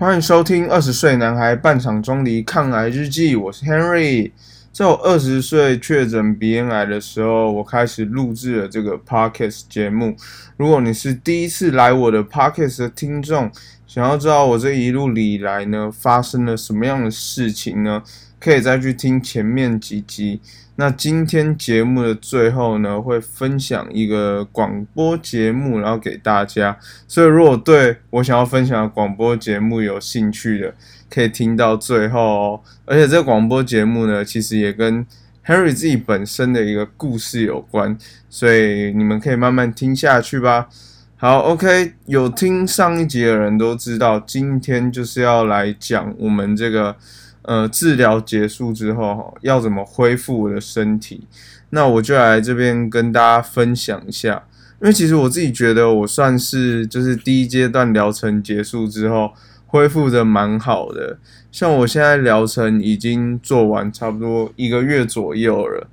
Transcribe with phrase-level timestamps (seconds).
[0.00, 4.32] 欢迎收听《二十岁男孩半场中离抗癌日记》，我是 Henry。
[4.72, 10.16] 在我二十岁确诊鼻咽癌的时候，我开始录制了这个 Podcast 节目。
[10.56, 13.50] 如果你是第一次来我的 Podcast 的听众，
[13.86, 18.02] 想要知道我这一路以来呢发生了什么样的事情呢？
[18.40, 20.40] 可以再去听前面几集。
[20.76, 26.74] 那今天节目的最后呢，会分享一个广播节目，然后给大家。
[27.06, 30.74] 所以如果对我想要分享的广播节目有兴趣的，
[31.10, 32.60] 可以听到最后哦。
[32.86, 35.06] 而且这广播节目呢，其实也跟
[35.44, 37.98] Harry 自己本身的一个故事有关，
[38.30, 40.70] 所以你们可以慢慢听下去吧。
[41.18, 46.96] 好，OK，有听上一集的人都知道，今天就是要来讲我们这个。
[47.42, 51.26] 呃，治疗结束之后，要怎么恢复我的身体？
[51.70, 54.44] 那我就来这边跟大家分享一下。
[54.82, 59.32] 因为其实我自己觉得，我算是就是第一阶段疗程结束之后
[59.66, 61.18] 恢复的蛮好的。
[61.50, 65.86] 像我现在疗程已经做完差不多一个月左右了。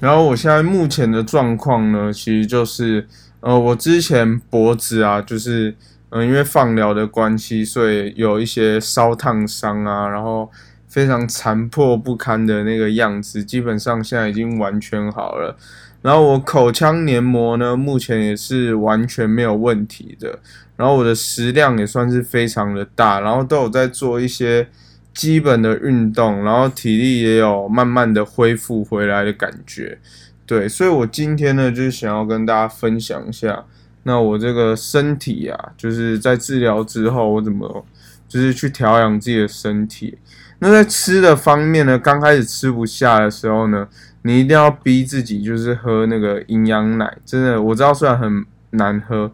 [0.00, 3.06] 然后我现在目前的状况呢，其实就是
[3.40, 5.76] 呃，我之前脖子啊，就是
[6.08, 10.50] 嗯，因为放疗的关系，所以有一些烧烫伤啊，然后。
[10.90, 15.56] 非常残破不堪的那个样子，基本上现在已经完全好了。
[16.02, 20.38] 然后我口腔黏膜呢，目前也是完全没有问题的。
[20.76, 24.66] 然后我的食量也算是非常的大，然后都有在做一些
[25.12, 29.98] 基本的运动，然后体力也有慢慢的恢复回来的感觉。
[30.46, 33.64] 对，所以我今天呢，就是想要跟大家分享一下，
[34.04, 37.84] 那我这个身体啊，就是在治疗之后，我怎么
[38.26, 40.16] 就是去调养自己的身体。
[40.60, 43.88] 那在吃的方面呢，刚开始吃不下的时候呢，
[44.22, 47.16] 你一定要逼自己，就是喝那个营养奶。
[47.24, 49.32] 真的，我知道虽然很难喝，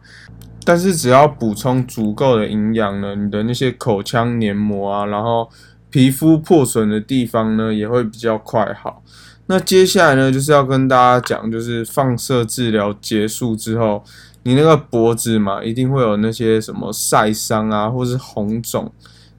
[0.65, 5.51] 但是只要补充足够的营养呢，你的那些口腔黏膜啊，然后
[5.91, 9.03] 皮肤破损的地方呢，也会比较快好。
[9.49, 14.05] 那接下来呢，就是要跟大家讲，就是放射治疗结束之后，
[14.45, 18.93] 你那个脖子嘛，一定会有那些什么晒伤啊，或是红肿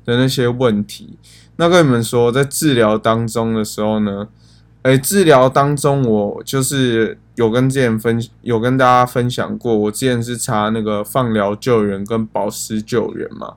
[0.08, 1.20] 的那些问题。
[1.58, 4.28] 那跟你们说，在治疗当中的时候呢，
[4.84, 13.56] 哎，治疗当中我就是有跟之前分有跟大家分享过，我之前是插那个放疗救援跟保湿救援嘛。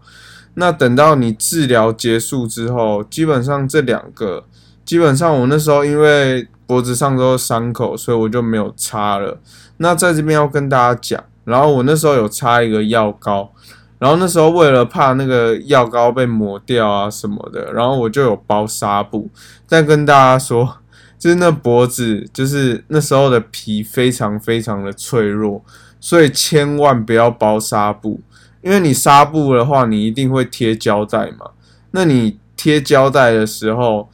[0.54, 4.44] 那等到你治疗结束之后，基本上这两个，
[4.84, 9.38] 基本上我那时候因为脖子上都是伤口，所以我就没有擦了。
[9.76, 13.52] 那在这边要跟大家讲，然后我那时候有擦一个药膏。
[14.00, 19.28] 然后那时候为了怕那个药膏被抹掉啊什么的，然后我就有包纱布。
[19.68, 20.78] 但跟大家说，
[21.18, 25.62] 就是那脖子，就是那时候的皮非常非常的脆弱，
[26.00, 28.22] 所以千万不要包纱布，
[28.62, 31.50] 因为你纱布的话，你一定会贴胶带嘛。
[31.90, 34.08] 那你贴胶带的时候，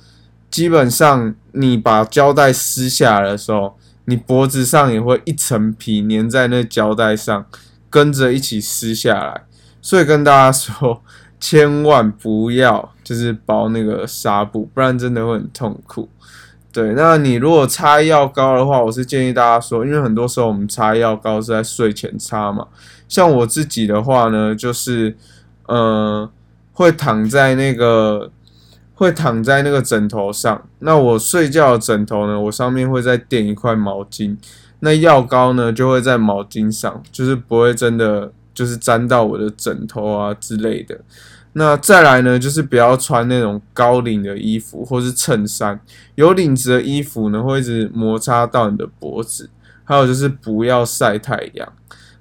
[0.50, 7.46] 基本上你把胶带撕下来的时候，你脖子上也会一层皮粘在那胶带上，
[7.88, 9.42] 跟着一起撕下来。
[9.86, 11.00] 所以跟大家说，
[11.38, 16.08] 千万不要就是包那个纱布，不然真的会很痛苦。
[16.74, 22.66] 对，那你如果擦药膏的话，我是建议大家说，因为很多时候我们擦药膏是在睡前擦嘛。
[23.06, 25.16] 像我自己的话呢，就是
[25.66, 26.28] 呃
[26.72, 28.32] 会躺在那个
[28.94, 30.60] 会躺在那个枕头上。
[30.80, 34.36] 那我睡觉的枕头呢，我上面会再垫一块毛巾，
[34.80, 38.32] 那药膏呢就会在毛巾上，就是不会真的。
[38.56, 40.98] 就是沾到我的枕头啊之类的。
[41.52, 45.78] 那再来呢，就是不要穿那种高领的衣服或是衬衫，
[46.16, 49.48] 有领子的衣服呢会一直摩擦到你的脖子。
[49.84, 51.72] 还有就是不要晒太阳。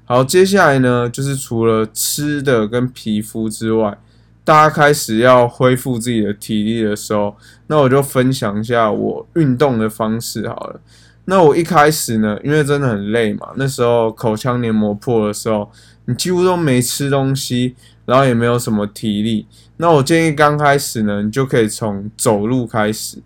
[0.05, 3.97] 好，接下来呢，就是除了吃的跟皮肤之外，
[4.43, 7.35] 大家开始要恢复自己的体力的时候，
[7.65, 10.79] 那我就分享一下我运动的方式好了。
[11.25, 15.71] 那我一开始呢，因为真的很累嘛，那时候口腔黏膜破的时候。
[16.07, 17.75] 你几乎都没吃东西，
[18.05, 19.47] 然后也没有什么体力。
[19.77, 23.17] 那我建议刚开始呢，你就可以从走路开始。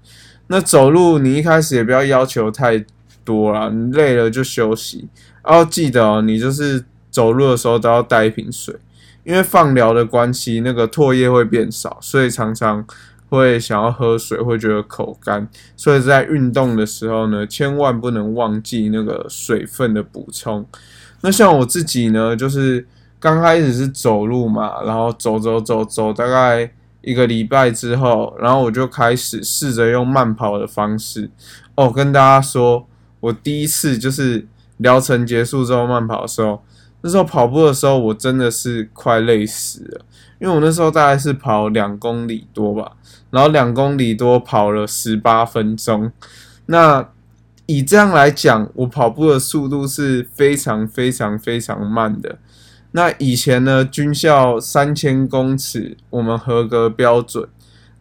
[0.48, 2.86] 那走路你一开始也不要要求太
[3.26, 5.10] 多啦，你累了就休息。
[5.44, 8.74] 然后记得哦，你就是走路的时候都要带一瓶水，
[9.26, 12.88] 因为放疗的关系，那个唾液会变少，所以常常
[13.30, 15.48] 会想要喝水，会觉得口干。
[15.78, 20.66] 所以在运动的时候呢，千万不能忘记那个水分的补充。
[21.22, 22.88] 那像我自己呢，就是
[23.20, 26.72] 刚开始是走路嘛，然后走走走走，大概
[27.02, 31.30] 一个礼拜之后，然后我就开始试着用慢跑的方式。
[31.76, 32.88] 哦，跟大家说，
[33.20, 34.48] 我第一次就是
[34.78, 36.64] 疗程结束之后慢跑的时候，
[37.02, 40.02] 那时候跑步的时候，我真的是快累死了，
[40.40, 42.92] 因为我那时候大概是跑两公里多吧，
[43.30, 46.12] 然后两公里多跑了十八分钟。
[46.66, 47.10] 那
[47.66, 52.38] 以这样来讲，我跑步的速度是非常非常非常慢的。
[52.92, 57.48] 那以前呢，军校三千公尺，我们合格标准，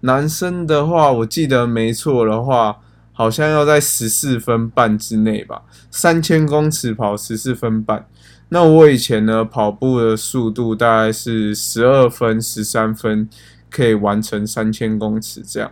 [0.01, 2.79] 男生的话，我记得没错的话，
[3.13, 5.63] 好像要在十四分半之内吧。
[5.91, 8.07] 三千公尺跑十四分半。
[8.51, 13.29] 那我以前呢，跑步的速度大概是十二分、十三分，
[13.71, 15.71] 可以完成三千公尺这样。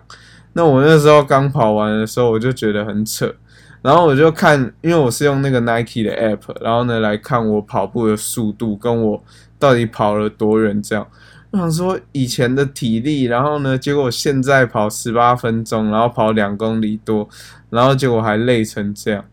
[0.52, 3.34] 那我那时候刚跑完的时候，我就觉得很扯，
[3.82, 9.22] 然后我就看，因为我是用那个 Nike 的 App，然后呢来看我跑步的速度，跟我
[9.58, 11.06] 到底跑了多远这样。
[11.52, 17.26] 我想说以前的体力，然后呢，结果现在跑十八分钟，然后跑两公里多，
[17.70, 19.24] 然后结果还累成这样。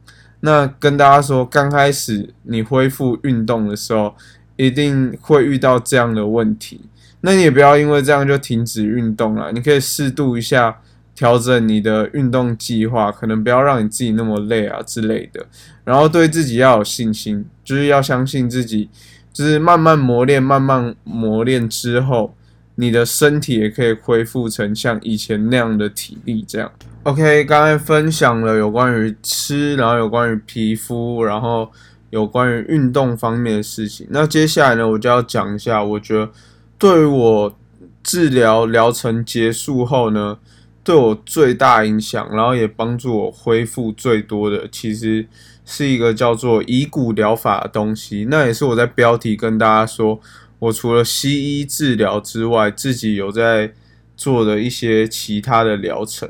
[0.45, 4.13] 那跟大家说，刚开始你恢复运动的时候，
[4.57, 6.81] 一定会遇到这样的问题。
[7.21, 10.81] 那你也不要因为这样就停止运动了，你可以适度一下
[11.15, 15.45] 调整你的运动计划，可能不要让你自己那么累啊之类的。
[15.85, 18.89] 然后对自己要有信心，就是要相信自己，
[19.31, 22.35] 就是慢慢磨练，慢慢磨练之后。
[22.75, 26.71] 你的身体也可以恢复成像以前那样的体力，这样。
[27.03, 31.71] OK，刚才分享了有关于吃，然后有关于皮肤，然后
[32.09, 34.07] 有关于运动方面的事情。
[34.09, 36.31] 那接下来呢，我就要讲一下，我觉得
[36.79, 37.55] 对于我
[38.01, 40.39] 治疗疗程结束后呢，
[40.83, 45.27] 对我最大影响，然后也帮助我恢复最多的，其实
[45.63, 48.25] 是一个叫做以骨疗法的东西。
[48.29, 50.19] 那也是我在标题跟大家说。
[50.63, 53.73] 我除了西医治疗之外，自己有在
[54.15, 56.29] 做的一些其他的疗程。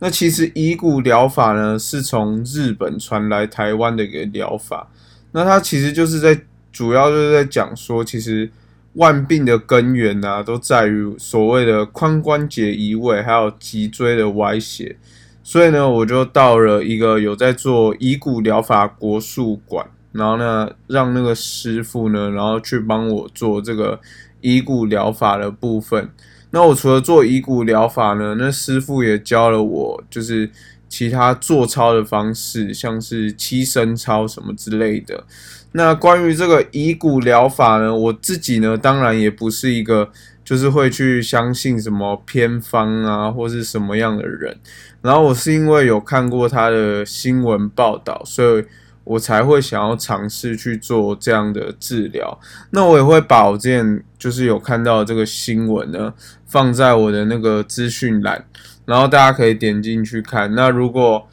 [0.00, 4.90] 那其实以骨疗法呢，是从日本传来台湾的一个疗法。
[5.32, 6.38] 那它其实就是在
[6.70, 8.50] 主要就是在讲说，其实
[8.94, 14.96] 万病的根源啊，都在于所谓的髋关节移位，还有脊椎的歪斜。
[15.42, 19.86] 所以呢，我就到了一个有在做以骨疗法国术馆。
[20.12, 24.00] 然后呢，让那个师傅呢，然后去帮我做这个
[24.40, 26.10] 遗骨疗法的部分。
[26.50, 30.50] 那我除了做遗骨疗法呢，那师傅也教了我，就是
[30.88, 35.22] 其他做操的方式，像是七身操什么之类的。
[35.70, 40.10] 那关于这个遗骨疗法呢，我自己呢，当然也不是一个
[40.44, 44.58] 就是会去相信什么偏方啊，或是什么样的人。
[45.02, 48.64] 然后我是因为有看过他的新闻报道，所以。
[49.10, 52.38] 我才会想要尝试去做这样的治疗。
[52.70, 56.14] 那我也会把我之前就是有看到这个新闻呢，
[56.46, 58.44] 放在我的那个资讯栏，
[58.84, 60.54] 然后大家可以点进去看。
[60.54, 61.26] 那如果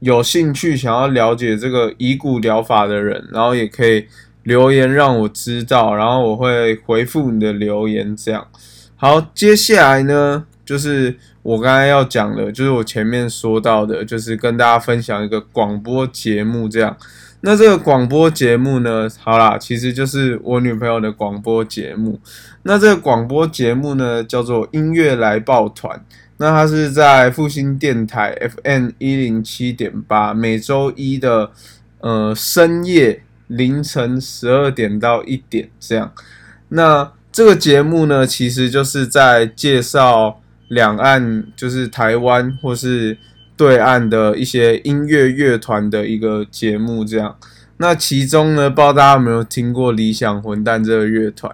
[0.00, 4.06] 有兴趣想要了解这个遗骨疗法的人，然后也可以
[4.42, 8.14] 留言让我知道，然后我会回复你的留言。
[8.14, 8.46] 这样
[8.96, 10.44] 好，接下来呢？
[10.68, 16.94] 就是我刚才要讲的，就是我前面说到的，就是跟大家分享一个广播节目这样。
[17.40, 22.20] 那这个广播节目呢，好啦，其实就是我女朋友的广播节目。
[22.64, 26.04] 那这个广播节目呢，叫做音乐来报团。
[26.36, 31.50] 那它是在复兴电台 FM 一零七点八，每周一的
[32.00, 36.12] 呃深夜凌晨十二点到一点这样。
[36.68, 40.42] 那这个节目呢，其实就是在介绍。
[40.68, 43.16] 两岸就是台湾或是
[43.56, 47.36] 对岸的一些音乐乐团的一个节目，这样。
[47.78, 51.52] 那其中呢，不知道大家有没有听过理想混蛋这个乐团？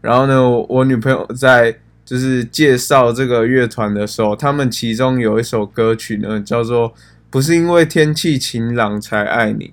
[0.00, 6.90] 然后呢，我女朋友在就是介绍这个乐团的时候，他们其中有一首歌曲呢，叫做
[7.30, 9.64] 《不是因为天气晴朗才爱你》。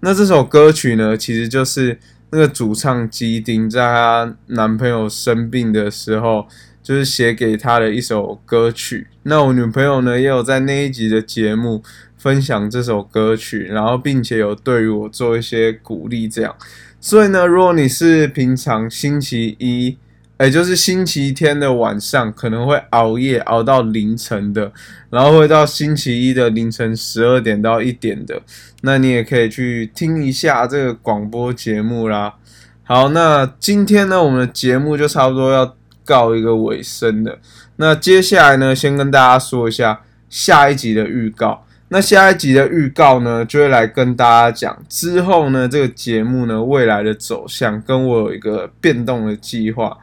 [0.00, 1.98] 那这首歌曲呢，其实就是
[2.30, 6.46] 那个主唱基丁在她男朋友生病的时候。
[6.90, 9.06] 就是写给他的一首歌曲。
[9.22, 11.84] 那我女朋友呢，也有在那一集的节目
[12.18, 16.52] 分享这首歌曲，然后并且有对于我做一些鼓励，这样。
[16.98, 19.96] 所以呢，如果你是平常星期一，
[20.40, 24.72] 也就是星期天的晚上，可能会熬夜熬到凌晨的，
[25.10, 28.42] 然后会到星期一的凌晨十二点到一点的，
[28.82, 32.34] 那你也可以去听一下这个广播节目啦。
[32.82, 35.76] 好，那今天呢，我们的节目就差不多要。
[36.10, 37.38] 告一个尾声的，
[37.76, 41.64] 那接下来呢，先跟大家说一下下一集的预告。
[41.92, 49.96] 那下一集的预告呢，就会来跟大家讲之后呢，这个节目呢未来的走向，跟我有一个变动的计划。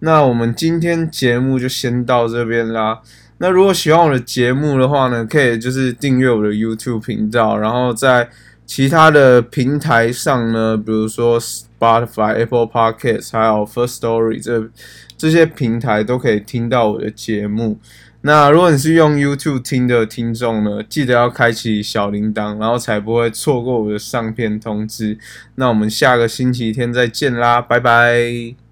[0.00, 3.00] 那我们今天节目就先到这边啦。
[3.38, 8.28] 那如果喜欢我的节目的话呢，可以就是订阅我的 YouTube 频道，然后在。
[8.74, 14.66] 其他的平台上呢，比如说 Spotify、Apple Podcasts，还有 First Story 这
[15.14, 17.78] 这些平台都可以听到我的节目。
[18.22, 25.18] 那如果你是用 YouTube 听的听众呢，记得要开启小铃铛，然后才不会错过我的上片通知。
[25.56, 28.71] 那我们下个星期天再见啦，拜拜。